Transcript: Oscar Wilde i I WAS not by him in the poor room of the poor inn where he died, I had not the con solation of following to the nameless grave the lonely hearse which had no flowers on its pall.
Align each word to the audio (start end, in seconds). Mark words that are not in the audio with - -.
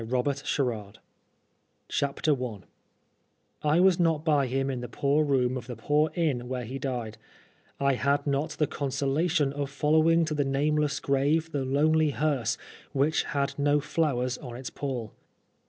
Oscar 0.03 0.63
Wilde 0.65 0.97
i 2.01 2.47
I 3.77 3.79
WAS 3.79 3.99
not 3.99 4.25
by 4.25 4.47
him 4.47 4.71
in 4.71 4.81
the 4.81 4.87
poor 4.87 5.23
room 5.23 5.55
of 5.55 5.67
the 5.67 5.75
poor 5.75 6.09
inn 6.15 6.47
where 6.49 6.63
he 6.65 6.79
died, 6.79 7.19
I 7.79 7.93
had 7.93 8.25
not 8.25 8.49
the 8.53 8.65
con 8.65 8.89
solation 8.89 9.51
of 9.51 9.69
following 9.69 10.25
to 10.25 10.33
the 10.33 10.43
nameless 10.43 10.99
grave 10.99 11.51
the 11.51 11.65
lonely 11.65 12.09
hearse 12.09 12.57
which 12.93 13.25
had 13.25 13.59
no 13.59 13.79
flowers 13.79 14.39
on 14.39 14.55
its 14.55 14.71
pall. 14.71 15.13